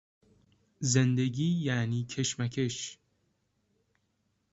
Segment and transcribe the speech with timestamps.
[0.79, 2.97] زندگی یعنی کشمکش